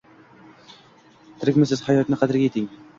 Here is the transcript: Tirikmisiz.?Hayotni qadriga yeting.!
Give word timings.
Tirikmisiz.?Hayotni 1.37 2.23
qadriga 2.25 2.51
yeting.! 2.53 2.73